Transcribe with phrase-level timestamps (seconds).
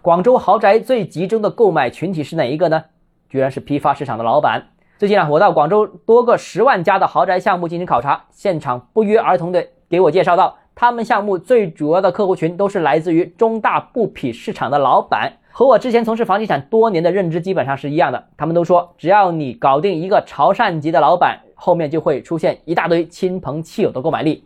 [0.00, 2.84] 广州豪宅最集中的购买群体是哪一个呢？
[3.28, 4.68] 居然是批发市场的老板。
[4.96, 15.32] 最近啊，我到广州多个十万家的豪宅项目进行考察，现场不约而同的给我介绍到，他们项目最主要的客户群都是来自于中大布匹市场的老板。
[15.50, 18.28] 和我之前从事房地产多年的认知基本上是一样的。
[18.36, 24.44] 他们都说，只要你搞定一个潮汕籍的老板，后面就会出现一大堆亲朋戚友的购买力。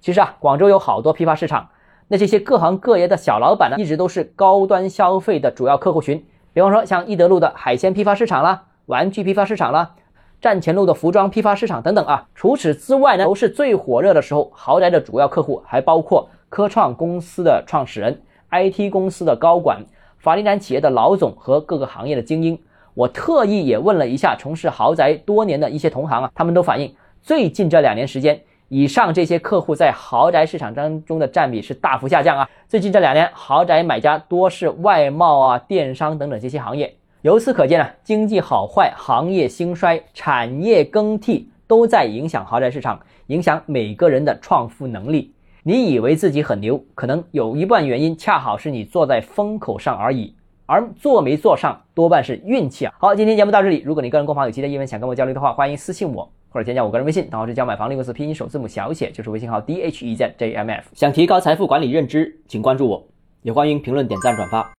[0.00, 1.68] 其实啊，广州有好多批发市场，
[2.08, 6.24] 那这些各行各业的小老板呢，一直都是高端消费的主要客户群。
[6.54, 9.94] 比方说，像益德路的海鲜批发市场啦，玩具批发市场啦，
[10.40, 12.26] 站前路的服装批发市场等等啊。
[12.34, 19.84] 除此之外呢，都是最火热的时候，豪宅的主要客户还包括科创公司的创始人、IT 公司的高管。
[20.18, 22.58] 房地产企业的老总和各个行业的精英，
[22.94, 32.48] 我特意也问了一下从事豪宅多年的一些同行啊，他们都反映，最近这两年时间，以上这些客户在豪宅市场当中的占比是大幅下降啊。
[32.68, 36.94] 最近这两年，豪宅买家多是外贸啊、电商等等这些行业。
[37.22, 45.32] 由此可见啊，经济好坏、行业兴衰、产业更替都在影响豪宅市场，影响每个人的创富能力。
[45.62, 50.34] 你以为自己很牛，可能有一半原因恰好是你坐在风口上而已，
[50.66, 52.92] 而坐没坐上多半是运气啊。
[52.98, 60.88] 好，今天节目到这里，如果你个人购房有其他疑问想跟我交流的话，欢迎私信我或者添加我个人微信，账号是教买房六个字拼音首字母小写，就是微信号 d h e z j m f。
[60.94, 63.06] 想提高财富管理认知，请关注我，
[63.42, 64.72] 也欢迎评论、点赞、转发。